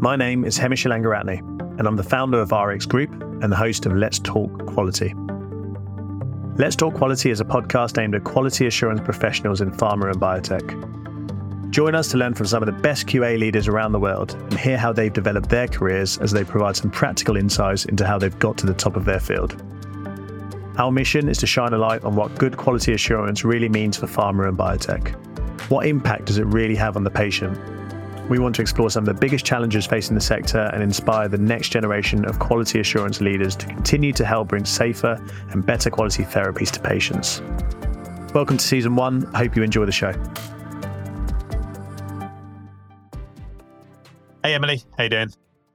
[0.00, 1.40] My name is Hamish Langaratne,
[1.76, 3.10] and I'm the founder of RX Group
[3.42, 5.12] and the host of Let's Talk Quality.
[6.56, 11.70] Let's Talk Quality is a podcast aimed at quality assurance professionals in pharma and biotech.
[11.70, 14.56] Join us to learn from some of the best QA leaders around the world and
[14.56, 18.38] hear how they've developed their careers as they provide some practical insights into how they've
[18.38, 19.60] got to the top of their field.
[20.78, 24.06] Our mission is to shine a light on what good quality assurance really means for
[24.06, 25.08] pharma and biotech.
[25.70, 27.58] What impact does it really have on the patient?
[28.28, 31.38] We want to explore some of the biggest challenges facing the sector and inspire the
[31.38, 35.18] next generation of quality assurance leaders to continue to help bring safer
[35.50, 37.40] and better quality therapies to patients.
[38.34, 39.26] Welcome to season one.
[39.34, 40.12] I hope you enjoy the show.
[44.44, 45.32] Hey Emily, how you doing?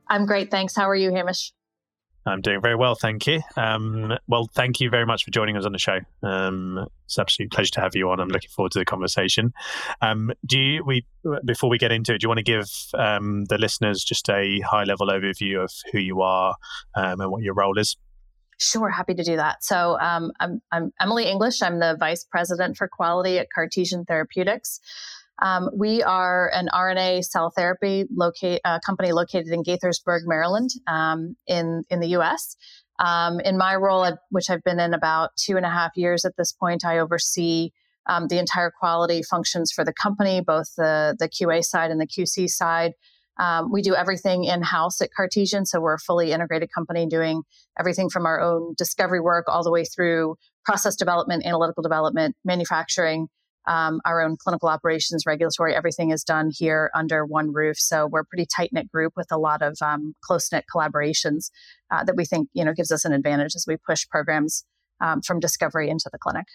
[0.07, 0.75] I'm great, thanks.
[0.75, 1.53] How are you, Hamish?
[2.25, 3.41] I'm doing very well, thank you.
[3.57, 5.99] Um, well, thank you very much for joining us on the show.
[6.21, 8.19] Um, it's an absolute pleasure to have you on.
[8.19, 9.53] I'm looking forward to the conversation.
[10.01, 11.05] Um, do you, we
[11.45, 14.61] before we get into it, do you want to give um, the listeners just a
[14.61, 16.55] high level overview of who you are
[16.95, 17.97] um, and what your role is?
[18.59, 19.63] Sure, happy to do that.
[19.63, 21.61] So um, I'm, I'm Emily English.
[21.61, 24.79] I'm the vice president for quality at Cartesian Therapeutics.
[25.43, 31.35] Um, we are an RNA cell therapy locate, uh, company located in Gaithersburg, Maryland, um,
[31.45, 32.55] in in the U.S.
[32.97, 36.37] Um, in my role, which I've been in about two and a half years at
[36.37, 37.71] this point, I oversee
[38.07, 42.07] um, the entire quality functions for the company, both the the QA side and the
[42.07, 42.93] QC side.
[43.37, 47.43] Um, we do everything in house at Cartesian, so we're a fully integrated company doing
[47.77, 53.27] everything from our own discovery work all the way through process development, analytical development, manufacturing
[53.67, 57.77] um, our own clinical operations, regulatory, everything is done here under one roof.
[57.79, 61.49] So we're a pretty tight knit group with a lot of um, close knit collaborations
[61.91, 64.65] uh, that we think you know gives us an advantage as we push programs
[65.01, 66.45] um, from discovery into the clinic.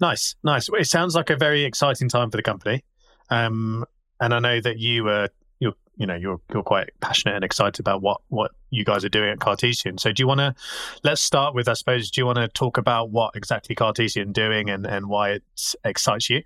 [0.00, 0.68] Nice, nice.
[0.72, 2.84] It sounds like a very exciting time for the company,
[3.30, 3.84] um,
[4.20, 5.28] and I know that you were
[5.96, 9.30] you know you're you're quite passionate and excited about what what you guys are doing
[9.30, 9.98] at Cartesian.
[9.98, 10.54] So do you want to
[11.02, 14.70] let's start with I suppose do you want to talk about what exactly Cartesian doing
[14.70, 15.42] and and why it
[15.84, 16.42] excites you?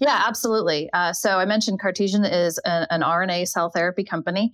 [0.00, 0.90] Yeah, absolutely.
[0.92, 4.52] Uh, so I mentioned Cartesian is an, an RNA cell therapy company.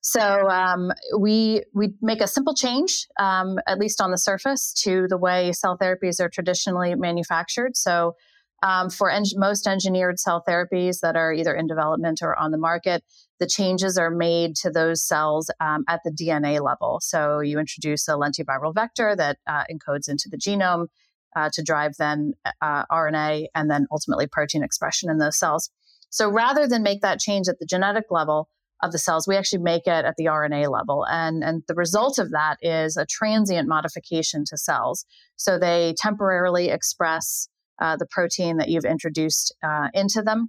[0.00, 5.06] So um, we we make a simple change, um, at least on the surface, to
[5.08, 7.76] the way cell therapies are traditionally manufactured.
[7.76, 8.14] So
[8.62, 12.58] um, for en- most engineered cell therapies that are either in development or on the
[12.58, 13.04] market,
[13.44, 16.98] the changes are made to those cells um, at the DNA level.
[17.02, 20.86] So you introduce a lentiviral vector that uh, encodes into the genome
[21.36, 22.32] uh, to drive then
[22.62, 25.68] uh, RNA and then ultimately protein expression in those cells.
[26.08, 28.48] So rather than make that change at the genetic level
[28.82, 31.04] of the cells, we actually make it at the RNA level.
[31.06, 35.04] And, and the result of that is a transient modification to cells.
[35.36, 40.48] So they temporarily express uh, the protein that you've introduced uh, into them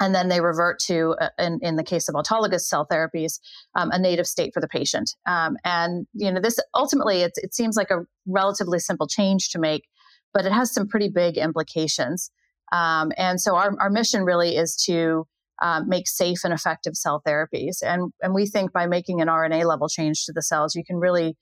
[0.00, 3.40] and then they revert to, uh, in, in, the case of autologous cell therapies,
[3.74, 5.14] um, a native state for the patient.
[5.26, 9.58] Um, and you know, this ultimately it, it seems like a relatively simple change to
[9.58, 9.84] make,
[10.32, 12.30] but it has some pretty big implications.
[12.72, 15.26] Um, and so our, our mission really is to
[15.62, 17.78] um, make safe and effective cell therapies.
[17.82, 20.96] And and we think by making an RNA level change to the cells, you can
[20.96, 21.36] really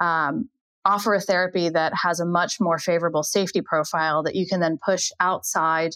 [0.00, 0.48] um,
[0.84, 4.78] offer a therapy that has a much more favorable safety profile that you can then
[4.84, 5.92] push outside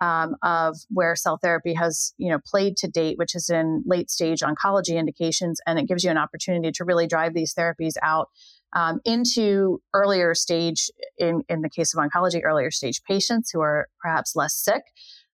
[0.00, 4.10] um, of where cell therapy has you know played to date, which is in late
[4.10, 8.28] stage oncology indications, and it gives you an opportunity to really drive these therapies out
[8.74, 13.88] um, into earlier stage in in the case of oncology, earlier stage patients who are
[14.00, 14.82] perhaps less sick.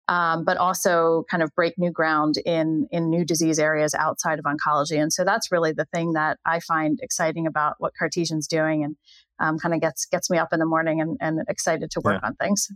[0.07, 4.45] Um, but also kind of break new ground in in new disease areas outside of
[4.45, 5.01] oncology.
[5.01, 8.97] And so that's really the thing that I find exciting about what Cartesian's doing, and
[9.39, 12.21] um, kind of gets gets me up in the morning and, and excited to work
[12.23, 12.29] yeah.
[12.29, 12.69] on things.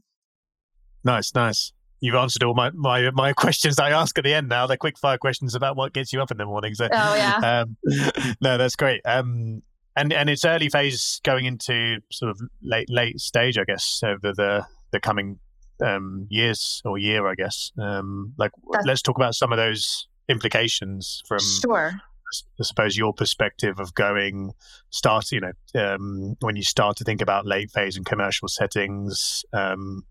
[1.04, 4.66] Nice, nice you've answered all my, my my questions I ask at the end now.
[4.66, 6.74] They're quick fire questions about what gets you up in the morning.
[6.74, 7.76] So, oh yeah, um,
[8.40, 9.00] no, that's great.
[9.04, 9.62] Um,
[9.96, 14.32] and and it's early phase going into sort of late late stage, I guess, over
[14.32, 15.38] the the coming
[15.84, 17.72] um, years or year, I guess.
[17.78, 18.86] Um, like, that's...
[18.86, 22.00] let's talk about some of those implications from sure.
[22.60, 24.52] I suppose your perspective of going
[24.90, 29.46] start, you know, um, when you start to think about late phase and commercial settings,
[29.54, 30.04] um,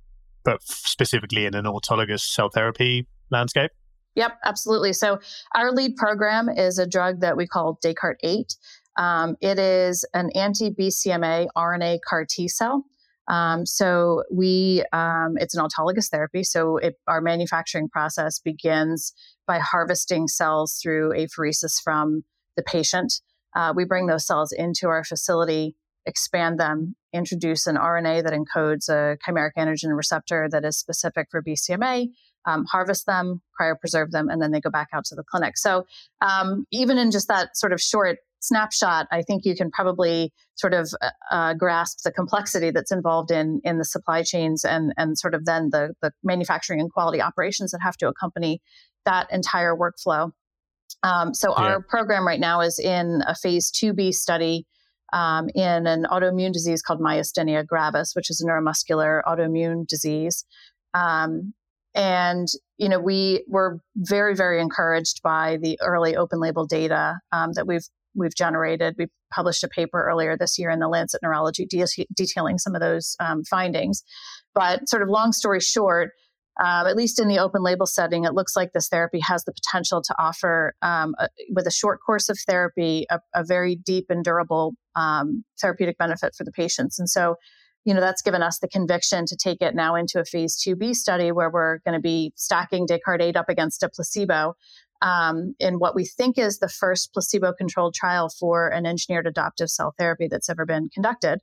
[0.47, 3.71] but specifically in an autologous cell therapy landscape?
[4.15, 4.93] Yep, absolutely.
[4.93, 5.19] So
[5.53, 8.55] our lead program is a drug that we call Descartes 8.
[8.97, 12.85] Um, it is an anti-BCMA RNA CAR T cell.
[13.27, 16.45] Um, so we, um, it's an autologous therapy.
[16.45, 19.13] So it, our manufacturing process begins
[19.47, 22.23] by harvesting cells through apheresis from
[22.55, 23.19] the patient.
[23.53, 25.75] Uh, we bring those cells into our facility
[26.07, 31.43] expand them, introduce an RNA that encodes a chimeric antigen receptor that is specific for
[31.43, 32.07] BCMA,
[32.45, 35.57] um, harvest them, cryopreserve them, and then they go back out to the clinic.
[35.57, 35.85] So
[36.21, 40.73] um, even in just that sort of short snapshot, I think you can probably sort
[40.73, 45.17] of uh, uh, grasp the complexity that's involved in in the supply chains and and
[45.17, 48.61] sort of then the the manufacturing and quality operations that have to accompany
[49.05, 50.31] that entire workflow.
[51.03, 51.63] Um, so yeah.
[51.63, 54.65] our program right now is in a phase 2b study
[55.13, 60.45] um, in an autoimmune disease called myasthenia gravis, which is a neuromuscular autoimmune disease.
[60.93, 61.53] Um,
[61.95, 67.53] and you know we were very very encouraged by the early open label data um,
[67.53, 67.87] that we've
[68.17, 68.95] we've generated.
[68.97, 72.81] We published a paper earlier this year in the Lancet Neurology de- detailing some of
[72.81, 74.03] those um, findings.
[74.53, 76.11] But sort of long story short,
[76.59, 79.53] um, at least in the open label setting, it looks like this therapy has the
[79.53, 84.07] potential to offer, um, a, with a short course of therapy, a, a very deep
[84.09, 86.99] and durable um, therapeutic benefit for the patients.
[86.99, 87.37] And so
[87.85, 90.93] you know, that's given us the conviction to take it now into a phase 2B
[90.93, 94.55] study where we're going to be stacking Descartes 8 up against a placebo
[95.01, 99.69] um, in what we think is the first placebo controlled trial for an engineered adoptive
[99.69, 101.39] cell therapy that's ever been conducted.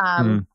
[0.00, 0.46] Um, mm.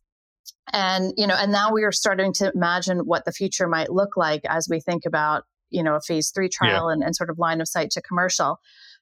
[0.74, 4.18] And, you know, and now we are starting to imagine what the future might look
[4.18, 6.94] like as we think about, you know, a phase three trial yeah.
[6.94, 8.60] and, and sort of line of sight to commercial.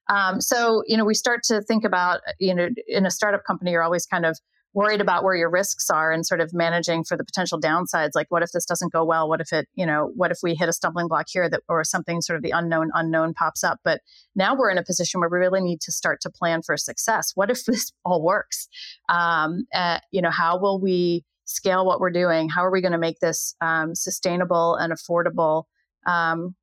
[0.10, 3.72] Um, so, you know, we start to think about, you know, in a startup company,
[3.72, 4.38] you're always kind of
[4.78, 8.12] worried about where your risks are and sort of managing for the potential downsides.
[8.14, 9.28] Like what if this doesn't go well?
[9.28, 11.84] What if it you know what if we hit a stumbling block here that or
[11.84, 13.80] something sort of the unknown unknown pops up?
[13.84, 14.02] But
[14.36, 17.32] now we're in a position where we really need to start to plan for success.
[17.34, 18.68] What if this all works?
[19.10, 22.50] Um, uh, you know how will we scale what we're doing?
[22.50, 25.64] How are we going to make this um, sustainable and affordable?
[26.06, 26.56] Um,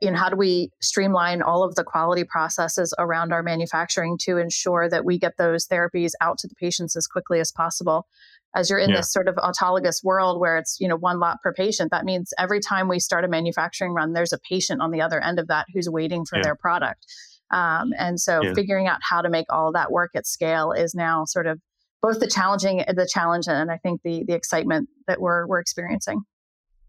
[0.00, 4.38] you know, how do we streamline all of the quality processes around our manufacturing to
[4.38, 8.06] ensure that we get those therapies out to the patients as quickly as possible?
[8.54, 8.96] As you're in yeah.
[8.96, 12.32] this sort of autologous world where it's, you know, one lot per patient, that means
[12.38, 15.48] every time we start a manufacturing run, there's a patient on the other end of
[15.48, 16.44] that who's waiting for yeah.
[16.44, 17.04] their product.
[17.50, 18.54] Um, and so yeah.
[18.54, 21.60] figuring out how to make all that work at scale is now sort of
[22.02, 26.22] both the challenging the challenge and I think the the excitement that we're we're experiencing.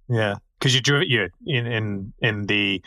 [0.08, 2.84] Yeah, because you drew you in in in the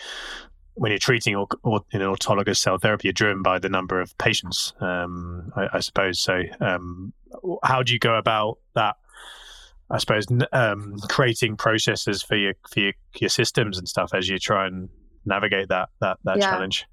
[0.75, 4.01] when you're treating or, or in an autologous cell therapy, you're driven by the number
[4.01, 6.19] of patients, um, I, I, suppose.
[6.19, 7.13] So, um,
[7.63, 8.97] how do you go about that?
[9.91, 14.39] I suppose um, creating processes for your for your, your, systems and stuff as you
[14.39, 14.89] try and
[15.27, 16.51] navigate that that that yeah.
[16.51, 16.87] challenge.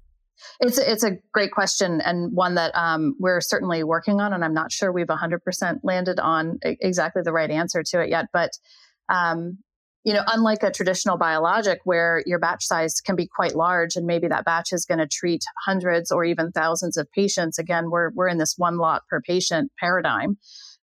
[0.60, 4.44] It's a, it's a great question and one that um, we're certainly working on, and
[4.44, 8.26] I'm not sure we've 100% landed on exactly the right answer to it yet.
[8.32, 8.50] But
[9.10, 9.58] um,
[10.04, 14.06] you know, unlike a traditional biologic where your batch size can be quite large and
[14.06, 18.10] maybe that batch is going to treat hundreds or even thousands of patients, again, we're,
[18.14, 20.38] we're in this one lot per patient paradigm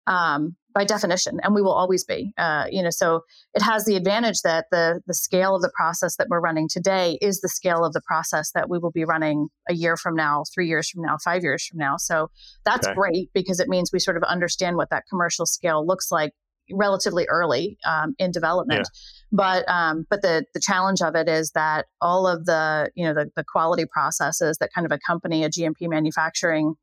[0.06, 2.30] um, by definition, and we will always be.
[2.36, 3.22] Uh, you know, so
[3.54, 7.16] it has the advantage that the, the scale of the process that we're running today
[7.22, 10.44] is the scale of the process that we will be running a year from now,
[10.54, 11.96] three years from now, five years from now.
[11.96, 12.30] So
[12.66, 12.94] that's okay.
[12.94, 16.32] great because it means we sort of understand what that commercial scale looks like
[16.72, 18.88] relatively early um, in development.
[18.92, 19.00] Yeah.
[19.32, 23.14] But um, but the the challenge of it is that all of the you know
[23.14, 26.74] the, the quality processes that kind of accompany a GMP manufacturing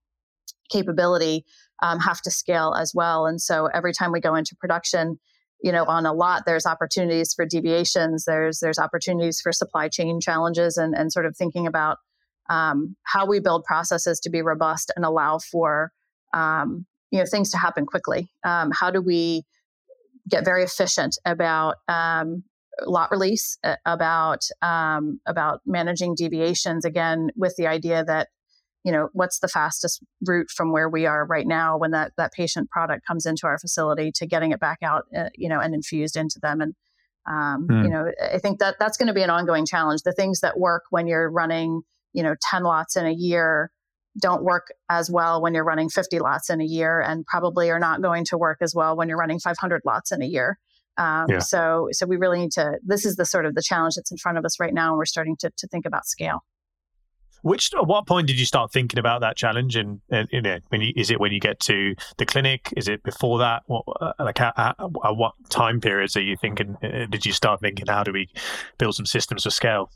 [0.69, 1.45] capability
[1.81, 3.25] um, have to scale as well.
[3.25, 5.19] And so every time we go into production,
[5.61, 8.25] you know, on a lot, there's opportunities for deviations.
[8.25, 11.97] There's there's opportunities for supply chain challenges, and and sort of thinking about
[12.49, 15.91] um, how we build processes to be robust and allow for
[16.33, 18.29] um, you know things to happen quickly.
[18.43, 19.45] Um, how do we
[20.29, 22.43] get very efficient about um,
[22.85, 26.85] lot release, uh, about um, about managing deviations.
[26.85, 28.29] Again, with the idea that
[28.83, 32.33] you know what's the fastest route from where we are right now when that that
[32.33, 35.73] patient product comes into our facility to getting it back out, uh, you know, and
[35.73, 36.61] infused into them.
[36.61, 36.75] And
[37.25, 37.83] um, mm.
[37.83, 40.01] you know, I think that that's going to be an ongoing challenge.
[40.01, 41.81] The things that work when you're running,
[42.13, 43.71] you know, ten lots in a year
[44.19, 47.79] don't work as well when you're running 50 lots in a year and probably are
[47.79, 50.59] not going to work as well when you're running 500 lots in a year.
[50.97, 51.39] Um, yeah.
[51.39, 52.77] So, so we really need to.
[52.83, 54.97] This is the sort of the challenge that's in front of us right now, and
[54.97, 56.43] we're starting to to think about scale.
[57.41, 59.75] Which at what point did you start thinking about that challenge?
[59.75, 62.73] And, and you know, when you, is it when you get to the clinic?
[62.77, 63.63] Is it before that?
[63.65, 66.77] What uh, like at, at, at what time periods are you thinking?
[66.81, 68.29] Uh, did you start thinking how do we
[68.77, 69.89] build some systems for scale?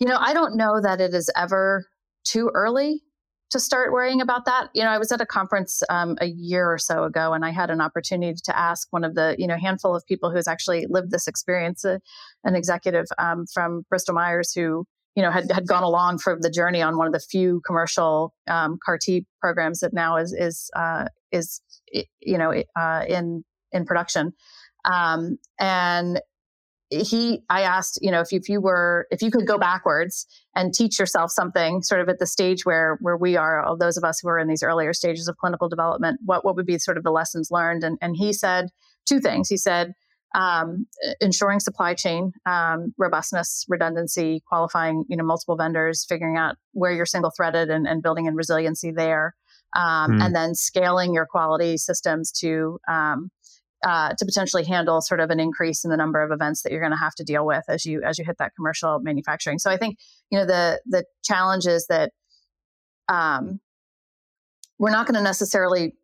[0.00, 1.86] You know, I don't know that it is ever
[2.24, 3.02] too early
[3.54, 4.68] to start worrying about that.
[4.74, 7.50] You know, I was at a conference um, a year or so ago, and I
[7.50, 10.86] had an opportunity to ask one of the you know handful of people who's actually
[10.90, 11.98] lived this experience, uh,
[12.42, 14.84] an executive um, from Bristol Myers who
[15.14, 18.34] you know had, had gone along for the journey on one of the few commercial
[18.48, 23.84] um, CAR T programs that now is is uh, is you know uh, in in
[23.84, 24.32] production,
[24.84, 26.20] um, and
[26.90, 30.26] he i asked you know if you, if you were if you could go backwards
[30.54, 33.96] and teach yourself something sort of at the stage where where we are of those
[33.96, 36.78] of us who are in these earlier stages of clinical development what what would be
[36.78, 38.68] sort of the lessons learned and and he said
[39.06, 39.92] two things he said
[40.34, 40.86] um,
[41.20, 47.06] ensuring supply chain um, robustness redundancy qualifying you know multiple vendors figuring out where you're
[47.06, 49.34] single threaded and, and building in resiliency there
[49.76, 50.24] um, mm.
[50.24, 53.30] and then scaling your quality systems to um,
[53.84, 56.80] uh, to potentially handle sort of an increase in the number of events that you're
[56.80, 59.58] going to have to deal with as you as you hit that commercial manufacturing.
[59.58, 59.98] So I think
[60.30, 62.12] you know the the challenge is that
[63.08, 63.60] um,
[64.78, 65.94] we're not going to necessarily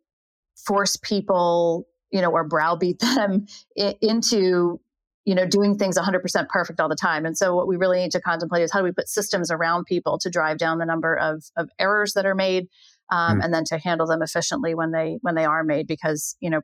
[0.55, 4.79] force people, you know, or browbeat them into
[5.25, 8.09] you know doing things 100% perfect all the time and so what we really need
[8.11, 11.15] to contemplate is how do we put systems around people to drive down the number
[11.15, 12.67] of, of errors that are made
[13.11, 13.43] um, mm.
[13.43, 16.61] and then to handle them efficiently when they when they are made because you know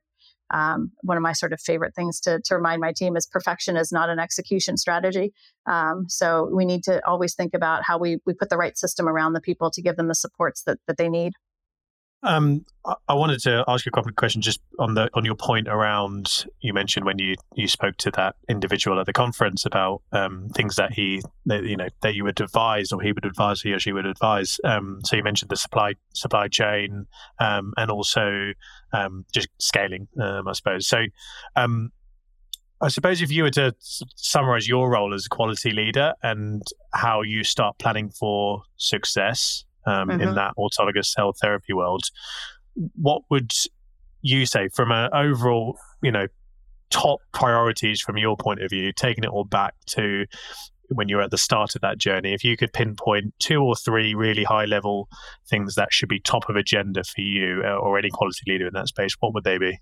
[0.51, 3.77] um, one of my sort of favorite things to, to remind my team is perfection
[3.77, 5.33] is not an execution strategy.
[5.65, 9.07] Um, so we need to always think about how we, we put the right system
[9.07, 11.33] around the people to give them the supports that, that they need.
[12.23, 12.65] Um,
[13.07, 15.67] I wanted to ask you a couple of questions just on the on your point
[15.67, 20.49] around you mentioned when you you spoke to that individual at the conference about um,
[20.55, 23.71] things that he that, you know that you would advise or he would advise he
[23.71, 24.59] or she would advise.
[24.63, 27.05] Um, so you mentioned the supply supply chain
[27.39, 28.53] um, and also
[28.93, 30.87] um, just scaling, um, I suppose.
[30.87, 31.05] So
[32.79, 36.61] I suppose if you were to summarize your role as a quality leader and
[36.93, 40.21] how you start planning for success um, mm-hmm.
[40.21, 42.03] in that autologous cell therapy world.
[42.95, 43.51] What would
[44.21, 46.27] you say from an overall, you know,
[46.89, 50.25] top priorities from your point of view, taking it all back to
[50.89, 54.13] when you're at the start of that journey, if you could pinpoint two or three
[54.13, 55.09] really high level
[55.49, 58.73] things that should be top of agenda for you uh, or any quality leader in
[58.73, 59.77] that space, what would they be?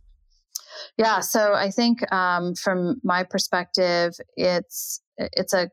[0.97, 5.69] Yeah, so I think um, from my perspective, it's it's a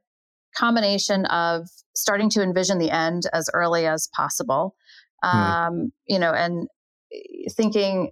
[0.57, 4.75] combination of starting to envision the end as early as possible
[5.23, 5.39] hmm.
[5.39, 5.91] um, mm.
[6.07, 6.69] you know and
[7.13, 8.11] eh, thinking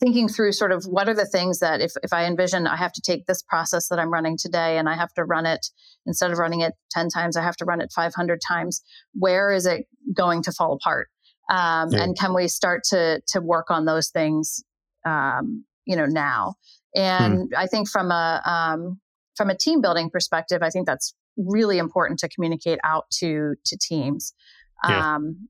[0.00, 2.92] thinking through sort of what are the things that if, if i envision i have
[2.92, 5.66] to take this process that i'm running today and i have to run it
[6.06, 8.82] instead of running it 10 times i have to run it 500 times
[9.14, 11.08] where is it going to fall apart
[11.50, 12.02] um, yeah.
[12.02, 14.64] and can we start to to work on those things
[15.06, 16.54] um, you know now
[16.94, 17.00] hmm.
[17.00, 18.98] and i think from a um,
[19.36, 23.76] from a team building perspective i think that's really important to communicate out to to
[23.78, 24.34] teams.
[24.86, 25.14] Yeah.
[25.14, 25.48] Um,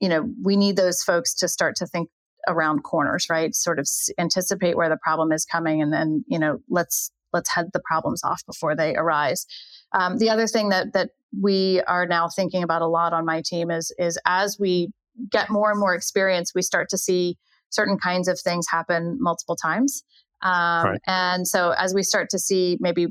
[0.00, 2.08] you know, we need those folks to start to think
[2.48, 3.54] around corners, right?
[3.54, 3.86] Sort of
[4.18, 8.22] anticipate where the problem is coming, and then you know, let's let's head the problems
[8.24, 9.46] off before they arise.
[9.92, 11.10] Um, the other thing that that
[11.40, 14.92] we are now thinking about a lot on my team is is as we
[15.30, 17.36] get more and more experience, we start to see
[17.70, 20.02] certain kinds of things happen multiple times.
[20.42, 21.00] Um, right.
[21.06, 23.08] And so as we start to see maybe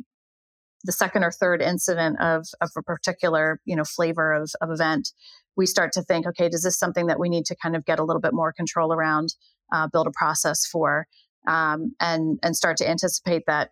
[0.84, 5.10] the second or third incident of, of a particular you know flavor of, of event
[5.56, 8.00] we start to think okay does this something that we need to kind of get
[8.00, 9.36] a little bit more control around
[9.74, 11.08] uh, build a process for
[11.48, 13.72] um, and and start to anticipate that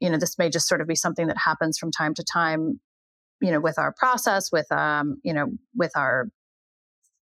[0.00, 2.80] you know this may just sort of be something that happens from time to time
[3.40, 6.28] you know with our process with um you know with our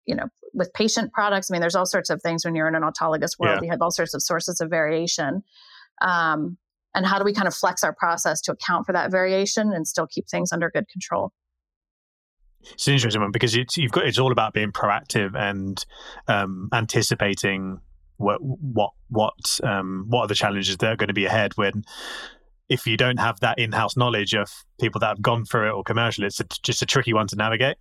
[0.07, 2.75] you know with patient products i mean there's all sorts of things when you're in
[2.75, 3.65] an autologous world yeah.
[3.65, 5.43] you have all sorts of sources of variation
[6.03, 6.59] um,
[6.97, 9.87] and how do we kind of flex our process to account for that variation and
[9.87, 11.31] still keep things under good control?
[12.73, 15.85] It's an interesting one because it's you've got it's all about being proactive and
[16.27, 17.81] um, anticipating
[18.17, 21.85] what what what um, what are the challenges that are going to be ahead when
[22.69, 24.51] if you don't have that in-house knowledge of
[24.81, 27.37] people that have gone through it or commercial it's a, just a tricky one to
[27.37, 27.77] navigate.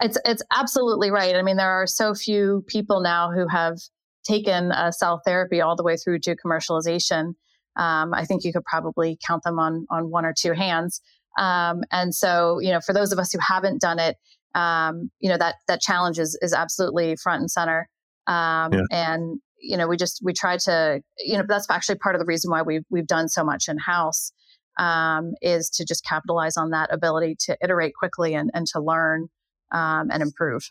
[0.00, 1.34] It's it's absolutely right.
[1.34, 3.78] I mean there are so few people now who have
[4.24, 7.34] taken a cell therapy all the way through to commercialization
[7.80, 11.00] um, I think you could probably count them on on one or two hands.
[11.38, 14.16] Um, and so, you know, for those of us who haven't done it,
[14.54, 17.88] um, you know that that challenge is is absolutely front and center.
[18.26, 18.82] Um, yeah.
[18.92, 22.26] And you know, we just we try to, you know, that's actually part of the
[22.26, 24.32] reason why we've we've done so much in house
[24.78, 29.28] um, is to just capitalize on that ability to iterate quickly and and to learn
[29.72, 30.70] um, and improve.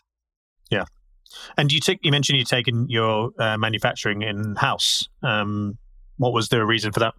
[0.70, 0.84] Yeah.
[1.56, 5.08] And you take you mentioned you've taken your uh, manufacturing in house.
[5.22, 5.78] Um,
[6.20, 7.14] what was the reason for that?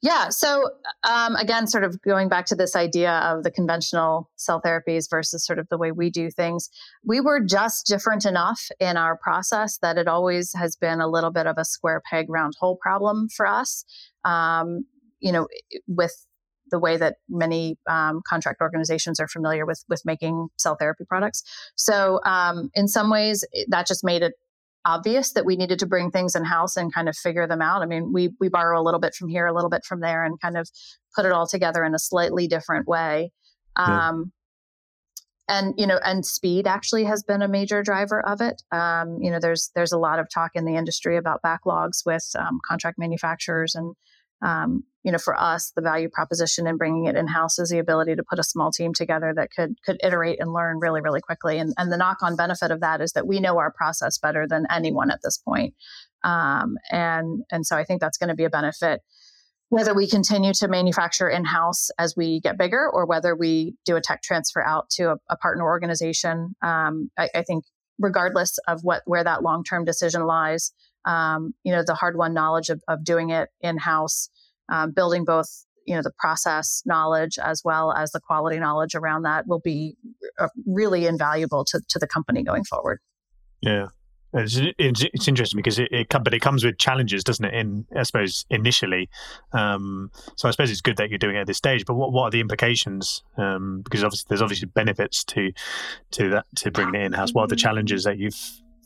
[0.00, 0.28] Yeah.
[0.28, 0.68] So
[1.08, 5.44] um, again, sort of going back to this idea of the conventional cell therapies versus
[5.44, 6.68] sort of the way we do things,
[7.04, 11.30] we were just different enough in our process that it always has been a little
[11.30, 13.84] bit of a square peg round hole problem for us.
[14.24, 14.84] Um,
[15.20, 15.48] you know,
[15.88, 16.26] with
[16.70, 21.42] the way that many um, contract organizations are familiar with with making cell therapy products.
[21.76, 24.34] So um, in some ways, that just made it
[24.84, 27.82] obvious that we needed to bring things in house and kind of figure them out.
[27.82, 30.24] I mean, we we borrow a little bit from here, a little bit from there,
[30.24, 30.68] and kind of
[31.14, 33.30] put it all together in a slightly different way.
[33.78, 34.08] Yeah.
[34.08, 34.32] Um,
[35.48, 38.62] and you know, and speed actually has been a major driver of it.
[38.72, 42.26] Um, you know, there's there's a lot of talk in the industry about backlogs with
[42.38, 43.94] um, contract manufacturers and
[44.44, 47.78] um, you know, for us, the value proposition in bringing it in house is the
[47.78, 51.20] ability to put a small team together that could could iterate and learn really, really
[51.20, 51.58] quickly.
[51.58, 54.46] And and the knock on benefit of that is that we know our process better
[54.48, 55.74] than anyone at this point.
[56.22, 59.00] Um, and and so I think that's going to be a benefit
[59.70, 63.96] whether we continue to manufacture in house as we get bigger or whether we do
[63.96, 66.54] a tech transfer out to a, a partner organization.
[66.62, 67.64] Um, I, I, think
[67.98, 70.72] regardless of what where that long term decision lies,
[71.04, 74.28] um, you know, the hard won knowledge of, of doing it in house,
[74.68, 79.22] um, building both, you know, the process knowledge as well as the quality knowledge around
[79.22, 79.96] that will be
[80.38, 83.00] uh, really invaluable to, to the company going forward.
[83.60, 83.88] Yeah.
[84.36, 87.54] It's, it's, it's interesting because it, it, but it comes with challenges, doesn't it?
[87.54, 89.08] In I suppose initially,
[89.52, 91.84] um, so I suppose it's good that you're doing it at this stage.
[91.86, 93.22] But what, what are the implications?
[93.36, 95.52] Um, because obviously there's obviously benefits to
[96.12, 97.32] to that to bringing it in house.
[97.32, 98.34] What are the challenges that you've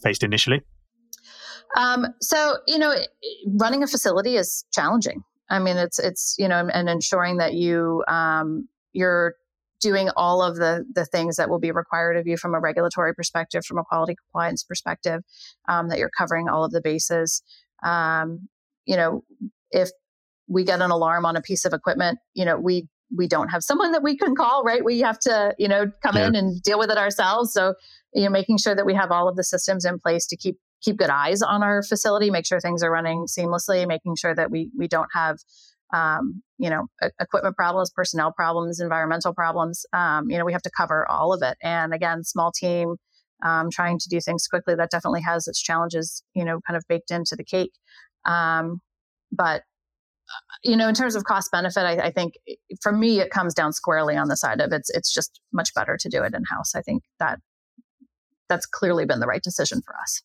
[0.02, 0.60] faced initially?
[1.76, 2.94] Um, so you know,
[3.46, 5.22] running a facility is challenging.
[5.50, 9.34] I mean, it's it's you know, and ensuring that you um, you're
[9.80, 13.14] doing all of the the things that will be required of you from a regulatory
[13.14, 15.22] perspective, from a quality compliance perspective,
[15.68, 17.42] um, that you're covering all of the bases.
[17.82, 18.48] Um,
[18.84, 19.24] you know,
[19.70, 19.90] if
[20.48, 23.62] we get an alarm on a piece of equipment, you know, we we don't have
[23.62, 24.84] someone that we can call, right?
[24.84, 26.26] We have to, you know, come yeah.
[26.26, 27.52] in and deal with it ourselves.
[27.52, 27.74] So,
[28.12, 30.58] you know, making sure that we have all of the systems in place to keep
[30.82, 34.50] keep good eyes on our facility, make sure things are running seamlessly, making sure that
[34.50, 35.38] we we don't have
[35.92, 36.86] um, you know
[37.20, 39.86] equipment problems, personnel problems, environmental problems.
[39.92, 41.56] Um, you know we have to cover all of it.
[41.62, 42.96] And again, small team.
[43.40, 46.82] Um, trying to do things quickly that definitely has its challenges you know kind of
[46.88, 47.70] baked into the cake
[48.24, 48.80] um,
[49.30, 49.62] but
[50.64, 52.34] you know in terms of cost benefit I, I, think
[52.82, 55.96] for me it comes down squarely on the side of it's it's just much better
[55.96, 57.38] to do it in house i think that
[58.48, 60.22] that's clearly been the right decision for us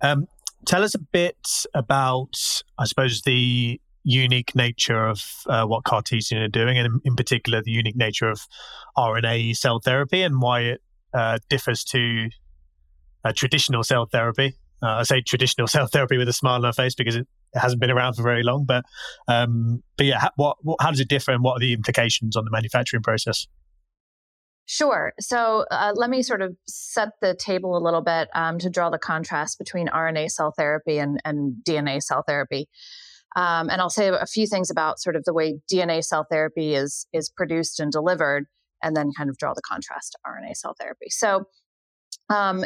[0.00, 0.26] um,
[0.66, 6.48] tell us a bit about, I suppose, the unique nature of uh, what Cartesian are
[6.48, 8.40] doing, and in, particular, the unique nature of
[8.96, 12.28] RNA cell therapy and why it uh, differs to
[13.34, 14.54] traditional cell therapy.
[14.82, 17.58] Uh, I say traditional cell therapy with a smile on our face because it, it
[17.58, 18.64] hasn't been around for very long.
[18.64, 18.84] But
[19.28, 22.44] um, but yeah, what, what, how does it differ, and what are the implications on
[22.44, 23.46] the manufacturing process?
[24.66, 25.12] Sure.
[25.20, 28.90] So uh, let me sort of set the table a little bit um, to draw
[28.90, 32.68] the contrast between RNA cell therapy and, and DNA cell therapy.
[33.36, 36.74] Um, and I'll say a few things about sort of the way DNA cell therapy
[36.74, 38.46] is is produced and delivered,
[38.82, 41.10] and then kind of draw the contrast to RNA cell therapy.
[41.10, 41.44] So
[42.28, 42.64] um,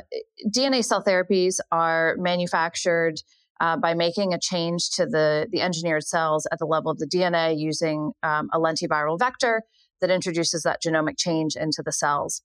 [0.48, 3.16] DNA cell therapies are manufactured
[3.60, 7.06] uh, by making a change to the, the engineered cells at the level of the
[7.06, 9.62] DNA using um, a lentiviral vector
[10.00, 12.42] that introduces that genomic change into the cells.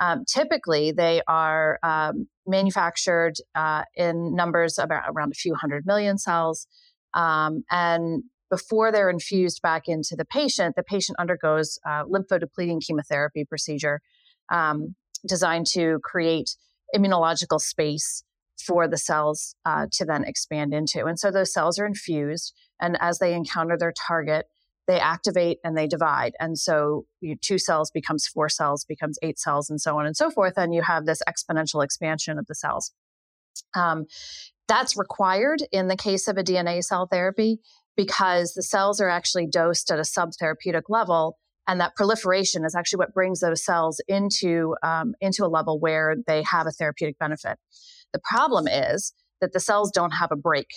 [0.00, 6.18] Um, typically, they are um, manufactured uh, in numbers about around a few hundred million
[6.18, 6.66] cells.
[7.14, 13.44] Um, and before they're infused back into the patient, the patient undergoes a lymphodepleting chemotherapy
[13.44, 14.00] procedure
[14.50, 14.94] um,
[15.26, 16.54] designed to create
[16.94, 18.22] immunological space
[18.64, 21.04] for the cells uh, to then expand into.
[21.04, 24.46] And so those cells are infused, and as they encounter their target,
[24.88, 26.32] they activate and they divide.
[26.40, 30.16] And so you, two cells becomes four cells, becomes eight cells, and so on and
[30.16, 30.54] so forth.
[30.56, 32.90] And you have this exponential expansion of the cells.
[33.76, 34.06] Um,
[34.66, 37.58] that's required in the case of a DNA cell therapy
[37.96, 41.36] because the cells are actually dosed at a subtherapeutic level.
[41.66, 46.16] And that proliferation is actually what brings those cells into, um, into a level where
[46.26, 47.58] they have a therapeutic benefit.
[48.14, 50.68] The problem is that the cells don't have a break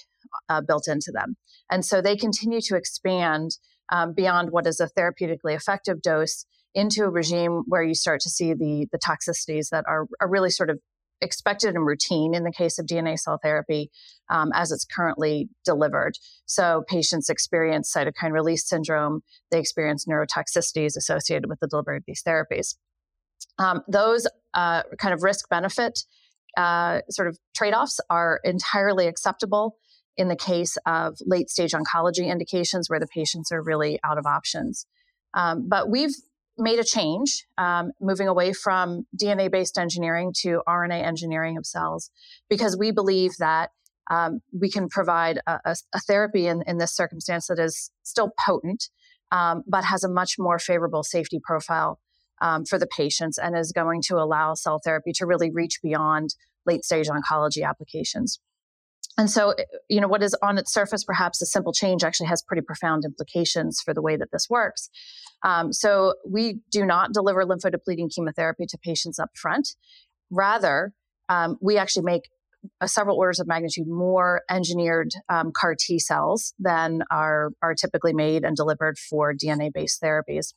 [0.49, 1.36] uh, built into them.
[1.69, 3.57] And so they continue to expand
[3.91, 8.29] um, beyond what is a therapeutically effective dose into a regime where you start to
[8.29, 10.79] see the, the toxicities that are, are really sort of
[11.21, 13.91] expected and routine in the case of DNA cell therapy
[14.29, 16.17] um, as it's currently delivered.
[16.45, 22.23] So patients experience cytokine release syndrome, they experience neurotoxicities associated with the delivery of these
[22.23, 22.75] therapies.
[23.60, 25.99] Um, those uh, kind of risk benefit
[26.57, 29.77] uh, sort of trade offs are entirely acceptable
[30.17, 34.26] in the case of late stage oncology indications where the patients are really out of
[34.26, 34.86] options.
[35.34, 36.13] Um, but we've
[36.58, 42.10] made a change, um, moving away from DNA based engineering to RNA engineering of cells,
[42.50, 43.71] because we believe that
[44.10, 48.32] um, we can provide a, a, a therapy in, in, this circumstance that is still
[48.45, 48.89] potent,
[49.32, 52.00] um, but has a much more favorable safety profile
[52.41, 56.36] um, for the patients and is going to allow cell therapy to really reach beyond
[56.65, 58.39] late stage oncology applications.
[59.17, 62.28] And so, eh, you know, what is on its surface perhaps a simple change actually
[62.28, 64.89] has pretty profound implications for the way that this works.
[65.43, 69.76] Um, so, we do not deliver lymphodepleting chemotherapy to patients up front.
[70.30, 70.93] Rather,
[71.30, 72.30] um, we actually make
[72.80, 78.13] uh, several orders of magnitude more engineered um, CAR T cells than are, are typically
[78.13, 80.54] made and delivered for DNA based therapies.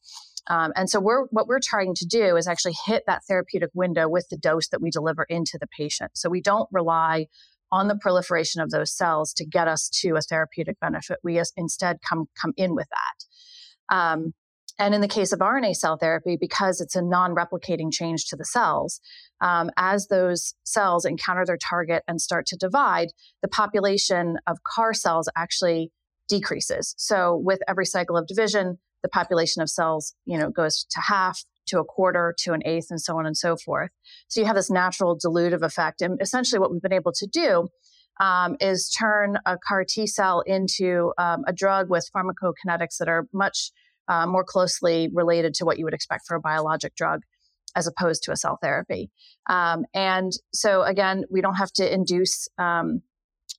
[0.49, 4.09] Um, and so we're what we're trying to do is actually hit that therapeutic window
[4.09, 6.11] with the dose that we deliver into the patient.
[6.15, 7.29] So we don't rely
[7.75, 11.19] on the proliferation of those cells to get us to a therapeutic benefit.
[11.25, 13.95] We instead come come in with that.
[13.95, 14.33] Um,
[14.79, 18.45] and in the case of RNA cell therapy, because it's a non-replicating change to the
[18.45, 19.01] cells,
[19.41, 23.09] um, as those cells encounter their target and start to divide,
[23.43, 25.91] the population of CAR cells actually
[26.29, 26.95] decreases.
[26.97, 31.45] So with every cycle of division, the population of cells, you know, goes to half,
[31.67, 33.91] to a quarter, to an eighth, and so on and so forth.
[34.29, 36.01] So you have this natural dilutive effect.
[36.01, 37.69] And essentially, what we've been able to do
[38.19, 43.29] um, is turn a CAR T cell into um, a drug with pharmacokinetics that are
[43.33, 43.73] much
[44.09, 47.21] uh, more closely related to what you would expect for a biologic drug
[47.77, 49.11] as opposed to a cell therapy.
[49.51, 53.03] Um, and so, again, we don't have to induce um,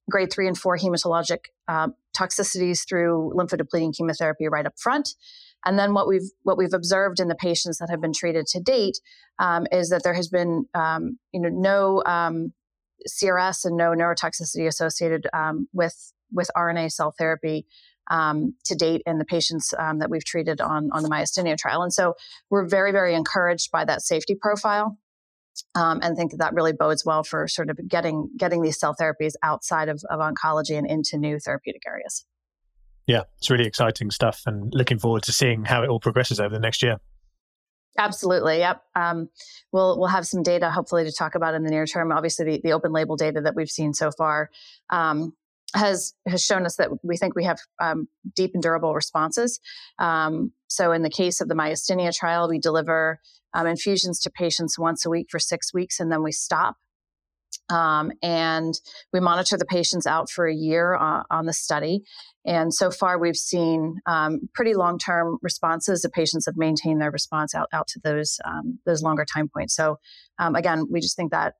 [0.09, 5.09] grade three and four hematologic uh, toxicities through lymphodepleting chemotherapy right up front.
[5.65, 8.59] And then what we've what we've observed in the patients that have been treated to
[8.59, 8.99] date
[9.39, 12.53] um, is that there has been um, you know no um,
[13.09, 17.65] CRS and no neurotoxicity associated um, with with RNA cell therapy
[18.11, 21.81] um, to date in the patients um, that we've treated on on the myasthenia trial.
[21.81, 22.13] And so
[22.51, 24.99] we're very very encouraged by that safety profile
[25.75, 28.95] um, and think that that really bodes well for sort of getting getting these cell
[28.99, 32.25] therapies outside of, of oncology and into new therapeutic areas.
[33.07, 36.53] Yeah, it's really exciting stuff, and looking forward to seeing how it all progresses over
[36.53, 36.97] the next year.
[37.97, 38.57] Absolutely.
[38.57, 38.81] Yep.
[38.95, 39.29] Um,
[39.71, 42.11] we'll we'll have some data hopefully to talk about in the near term.
[42.11, 44.49] Obviously, the, the open label data that we've seen so far
[44.89, 45.33] um,
[45.75, 49.59] has has shown us that we think we have um, deep and durable responses.
[49.99, 53.19] Um, so, in the case of the myasthenia trial, we deliver
[53.53, 56.77] um, infusions to patients once a week for six weeks, and then we stop.
[57.69, 58.79] Um, and
[59.11, 62.03] we monitor the patients out for a year uh, on the study.
[62.45, 66.01] And so far, we've seen um, pretty long-term responses.
[66.01, 69.75] The patients have maintained their response out out to those um, those longer time points.
[69.75, 69.97] So,
[70.39, 71.55] again, we just think that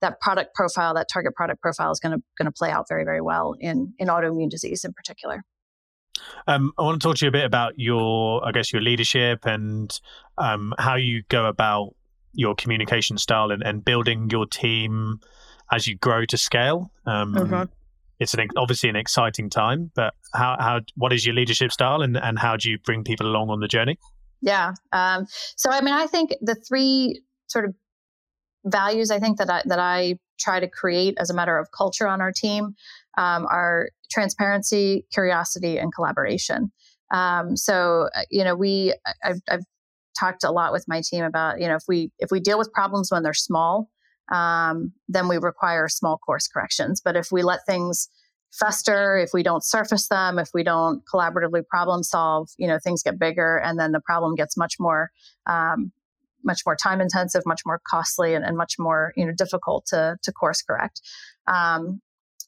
[0.00, 3.04] that product profile, that target product profile is going to going to play out very
[3.04, 5.42] very well in in autoimmune disease in particular.
[6.46, 9.44] Um, I want to talk to you a bit about your, I guess, your leadership
[9.44, 9.98] and
[10.38, 11.94] um, how you go about
[12.32, 15.20] your communication style and, and, building your team
[15.72, 16.90] as you grow to scale.
[17.06, 17.62] Um, mm-hmm.
[18.18, 22.16] It's an obviously an exciting time, but how how what is your leadership style and
[22.16, 23.98] and how do you bring people along on the journey?
[24.40, 24.72] Yeah.
[24.92, 27.74] Um, so I mean, I think the three sort of
[28.66, 32.06] values I think that I, that I try to create as a matter of culture
[32.06, 32.74] on our team
[33.16, 36.70] um, are transparency, curiosity, and collaboration.
[37.12, 39.64] Um, so uh, you know, we I've, I've,
[40.18, 42.72] talked a lot with my team about you know if we if we deal with
[42.72, 43.90] problems when they're small,
[44.32, 47.02] um, then we require small course corrections.
[47.04, 48.08] But if we let things
[48.50, 53.02] fester, if we don't surface them, if we don't collaboratively problem solve, you know, things
[53.02, 55.10] get bigger, and then the problem gets much more
[55.46, 55.92] um,
[56.46, 60.16] much more time intensive, much more costly, and, and, much more you know difficult to
[60.22, 61.02] to course correct.
[61.46, 62.00] Um,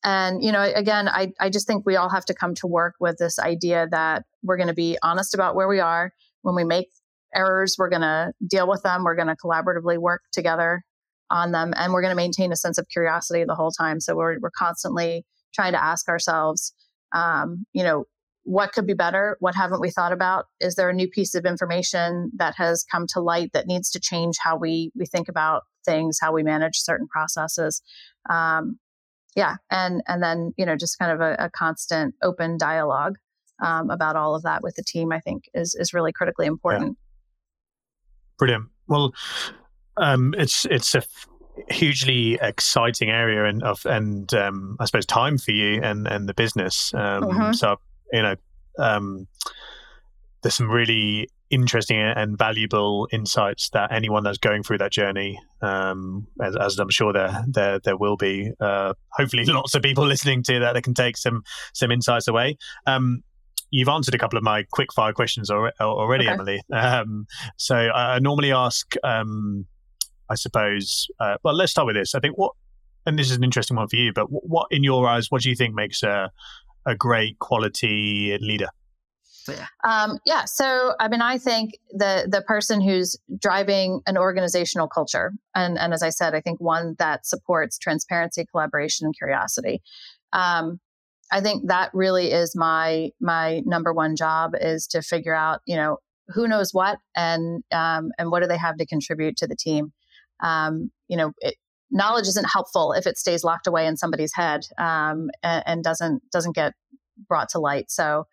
[0.04, 2.94] and you know, again, I I just think we all have to come to work
[3.00, 6.64] with this idea that we're going to be honest about where we are when we
[6.64, 6.88] make
[7.34, 7.76] errors.
[7.78, 9.04] We're going to deal with them.
[9.04, 10.84] We're going to collaboratively work together
[11.30, 14.00] on them, and we're going to maintain a sense of curiosity the whole time.
[14.00, 16.72] So we're we're constantly trying to ask ourselves,
[17.12, 18.04] um, you know,
[18.48, 19.36] what could be better?
[19.40, 20.46] What haven't we thought about?
[20.58, 24.00] Is there a new piece of information that has come to light that needs to
[24.00, 27.82] change how we we think about things, how we manage certain processes?
[28.30, 28.78] Um,
[29.36, 33.18] yeah, and and then you know just kind of a, a constant open dialogue
[33.62, 35.12] um, about all of that with the team.
[35.12, 36.96] I think is is really critically important.
[36.96, 37.04] Yeah.
[38.38, 38.64] Brilliant.
[38.86, 39.12] Well,
[39.98, 41.02] um, it's it's a
[41.70, 46.34] hugely exciting area and of and um, I suppose time for you and and the
[46.34, 46.94] business.
[46.94, 47.52] Um, mm-hmm.
[47.52, 47.76] So
[48.12, 48.36] you know,
[48.78, 49.26] um,
[50.42, 56.26] there's some really interesting and valuable insights that anyone that's going through that journey, um,
[56.42, 60.42] as, as, I'm sure there there there will be, uh, hopefully lots of people listening
[60.44, 61.42] to that that can take some
[61.72, 62.56] some insights away.
[62.86, 63.22] Um,
[63.70, 66.32] you've answered a couple of my quick fire questions already, okay.
[66.32, 66.62] Emily.
[66.72, 69.66] Um, so I, normally ask, um,
[70.30, 71.06] I suppose.
[71.20, 72.14] Uh, well, let's start with this.
[72.14, 72.52] I think what,
[73.04, 75.42] and this is an interesting one for you, but what, what in your eyes, what
[75.42, 76.30] do you think makes a
[76.88, 78.68] a great quality leader?
[79.84, 80.44] Um, yeah.
[80.44, 85.94] So, I mean, I think the the person who's driving an organizational culture, and and
[85.94, 89.80] as I said, I think one that supports transparency, collaboration, and curiosity.
[90.32, 90.80] Um,
[91.30, 95.76] I think that really is my my number one job is to figure out, you
[95.76, 95.98] know,
[96.28, 99.92] who knows what and um, and what do they have to contribute to the team.
[100.42, 101.54] Um, you know, it,
[101.90, 106.22] knowledge isn't helpful if it stays locked away in somebody's head um, and, and, doesn't
[106.30, 106.74] doesn't get
[107.28, 107.90] brought to light.
[107.90, 108.26] So,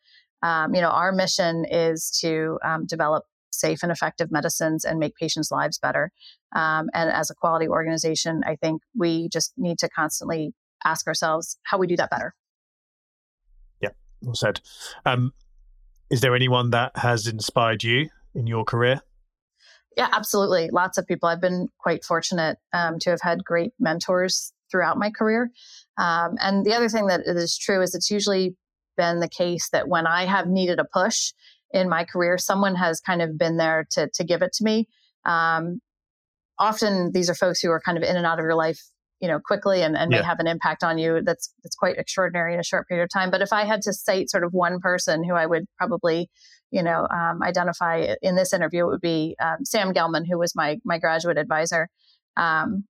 [0.43, 5.15] um, you know, our mission is to um, develop safe and effective medicines and make
[5.15, 6.11] patients' lives better.
[6.55, 11.57] Um, and as a quality organization, I think we just need to constantly ask ourselves
[11.63, 12.35] how we do that better.
[13.81, 13.89] Yeah,
[14.21, 14.61] well said.
[15.05, 15.33] Um,
[16.09, 19.01] is there anyone that has inspired you in your career?
[19.95, 20.69] Yeah, absolutely.
[20.71, 21.29] Lots of people.
[21.29, 25.51] I've been quite fortunate um, to have had great mentors throughout my career.
[25.97, 28.55] Um, and the other thing that is true is it's usually
[28.97, 31.31] been the case that when I have needed a push
[31.71, 34.87] in my career, someone has kind of been there to, to give it to me.
[35.25, 35.79] Um,
[36.59, 38.81] often these are folks who are kind of in and out of your life
[39.21, 40.19] you know quickly and, and yeah.
[40.19, 43.09] may have an impact on you that's that's quite extraordinary in a short period of
[43.09, 46.29] time but if i had to cite sort of one person who i would probably
[46.75, 50.55] you know um, identify in this interview it would be um, sam gelman who was
[50.55, 51.89] my my graduate advisor
[52.37, 52.83] um,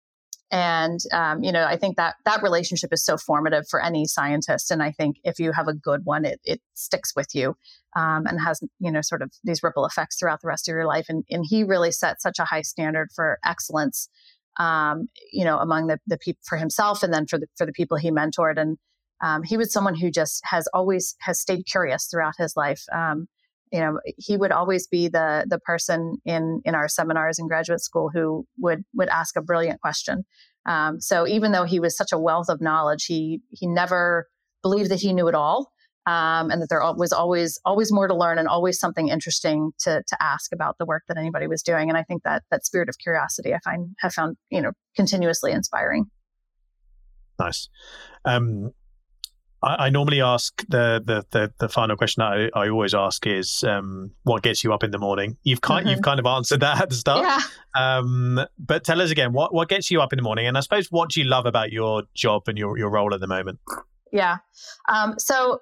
[0.51, 4.71] and um, you know i think that that relationship is so formative for any scientist
[4.71, 7.55] and i think if you have a good one it, it sticks with you
[7.95, 10.87] um, and has you know sort of these ripple effects throughout the rest of your
[10.87, 14.09] life and, and he really set such a high standard for excellence
[14.57, 17.73] um, you know, among the, the people for himself and then for the, for the
[17.73, 18.57] people he mentored.
[18.57, 18.77] And
[19.45, 22.83] he was someone who just has always has stayed curious throughout his life.
[23.75, 27.81] You know, he would always be the the person in in our seminars in graduate
[27.81, 30.25] school who would would ask a brilliant question.
[30.65, 34.29] Um, so even though he was such a wealth of knowledge, he he never
[34.63, 35.73] believed that he knew it all
[36.05, 40.03] um, and that there was always always more to learn and always something interesting to
[40.07, 41.89] to ask about the work that anybody was doing.
[41.89, 45.51] And I think that that spirit of curiosity I find have found you know continuously
[45.51, 46.05] inspiring.
[47.39, 47.67] Nice.
[48.23, 48.71] Um,
[49.65, 53.63] I, I, normally ask the, the the the, final question I, I always ask is
[53.63, 55.37] um, what gets you up in the morning.
[55.43, 55.95] You've kind mm-hmm.
[55.95, 57.25] you've kind of answered that at the start.
[57.25, 57.39] Yeah.
[57.75, 60.61] Um, but tell us again what what gets you up in the morning, and I
[60.61, 63.59] suppose what do you love about your job and your your role at the moment.
[64.11, 64.37] Yeah.
[64.87, 65.59] Um, so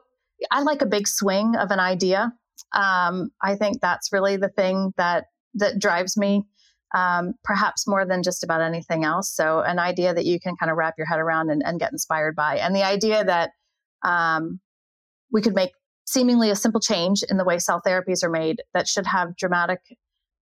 [0.51, 2.33] I like a big swing of an idea.
[2.73, 6.43] Um, I think that's really the thing that that drives me,
[6.93, 9.33] um, perhaps more than just about anything else.
[9.33, 11.91] So, an idea that you can kind of wrap your head around and, and get
[11.91, 13.51] inspired by, and the idea that
[14.03, 14.59] um,
[15.31, 15.71] we could make
[16.05, 19.79] seemingly a simple change in the way cell therapies are made that should have dramatic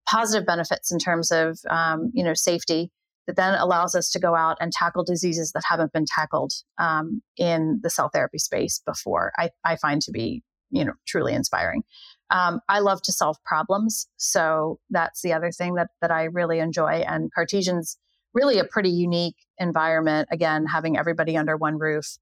[0.10, 2.92] positive benefits in terms of um, you know safety
[3.28, 7.22] that then allows us to go out and tackle diseases that haven't been tackled um,
[7.38, 9.32] in the cell therapy space before.
[9.38, 11.84] I, I find to be, you know, truly inspiring.
[12.30, 16.60] Um, I love to solve problems, so that's the other thing that that I really
[16.60, 17.04] enjoy.
[17.08, 17.98] And Cartesian's
[18.34, 20.30] really a pretty unique environment.
[20.32, 22.18] Again, having everybody under one roof.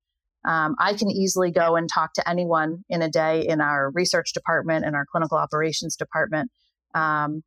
[0.45, 4.33] Um, I can easily go and talk to anyone in a day in our research
[4.33, 6.49] department, and our clinical operations department,
[6.95, 7.43] um,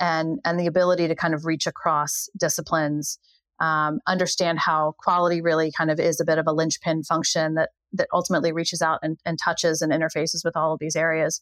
[0.00, 3.18] and and the ability to kind of reach across disciplines
[3.60, 7.70] um, understand how quality really kind of is a bit of a linchpin function that
[7.92, 11.40] that ultimately reaches out and, and touches and interfaces with all of these areas.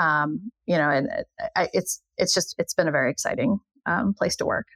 [0.00, 4.36] Um, you know and it, it's it's just it's been a very exciting um, place
[4.36, 4.66] to work.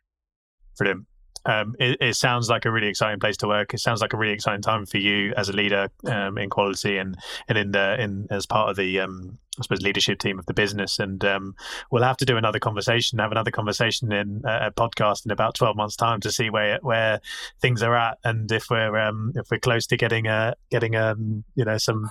[0.78, 1.06] Brilliant
[1.46, 3.72] um, it, it, sounds like a really exciting place to work.
[3.72, 6.98] It sounds like a really exciting time for you as a leader um, in quality
[6.98, 7.16] and
[7.48, 10.54] and in the in as part of the um, I suppose leadership team of the
[10.54, 10.98] business.
[10.98, 11.54] And um,
[11.90, 15.54] we'll have to do another conversation, have another conversation in uh, a podcast in about
[15.54, 17.20] twelve months' time to see where where
[17.60, 21.44] things are at and if we're um, if we're close to getting a getting um
[21.54, 22.10] you know some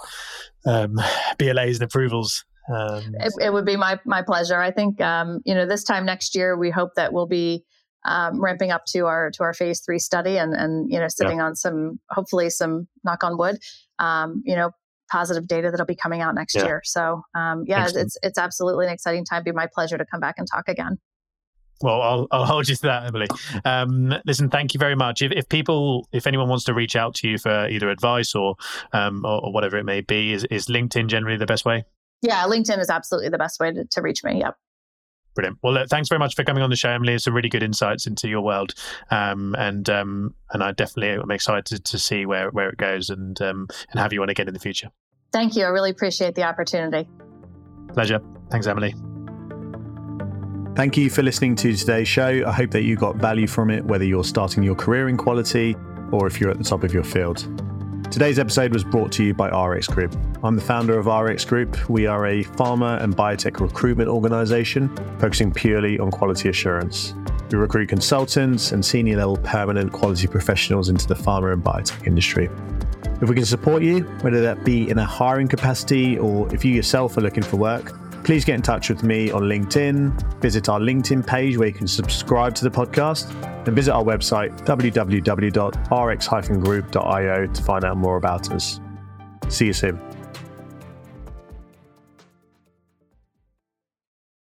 [0.65, 4.59] BLAs and approvals it, it, would be my my pleasure.
[4.59, 7.63] I think you know this time next year we hope that we'll be
[8.05, 11.37] um, ramping up to our to our phase three study and and you know sitting
[11.37, 11.45] yeah.
[11.45, 13.57] on some hopefully some knock on wood
[13.99, 14.71] um, you know
[15.11, 16.65] positive data that'll be coming out next yeah.
[16.65, 18.05] year so um, yeah Excellent.
[18.07, 20.67] it's it's absolutely an exciting time It'd be my pleasure to come back and talk
[20.67, 20.97] again
[21.81, 23.27] well, I'll, I'll hold you to that, Emily.
[23.65, 25.21] Um, listen, thank you very much.
[25.21, 28.55] If, if people, if anyone wants to reach out to you for either advice or,
[28.93, 31.83] um, or, or whatever it may be, is, is LinkedIn generally the best way?
[32.21, 34.39] Yeah, LinkedIn is absolutely the best way to, to reach me.
[34.39, 34.55] Yep.
[35.35, 35.59] Brilliant.
[35.61, 37.13] Well, look, thanks very much for coming on the show, Emily.
[37.13, 38.73] It's some really good insights into your world,
[39.11, 43.39] um, and um, and I definitely am excited to see where, where it goes and
[43.41, 44.89] um, and have you on again in the future.
[45.33, 45.65] Thank you.
[45.65, 47.09] I really appreciate the opportunity.
[47.93, 48.21] Pleasure.
[48.49, 48.95] Thanks, Emily.
[50.75, 52.43] Thank you for listening to today's show.
[52.45, 55.75] I hope that you got value from it, whether you're starting your career in quality
[56.11, 57.47] or if you're at the top of your field.
[58.15, 60.15] Today's episode was brought to you by RX Group.
[60.41, 61.89] I'm the founder of RX Group.
[61.89, 67.13] We are a pharma and biotech recruitment organization focusing purely on quality assurance.
[67.51, 72.49] We recruit consultants and senior level permanent quality professionals into the pharma and biotech industry.
[73.21, 76.71] If we can support you, whether that be in a hiring capacity or if you
[76.71, 77.91] yourself are looking for work,
[78.25, 81.87] please get in touch with me on LinkedIn, visit our LinkedIn page where you can
[81.87, 83.31] subscribe to the podcast,
[83.67, 88.79] and visit our website, www.rx-group.io, to find out more about us.
[89.47, 90.14] See you soon.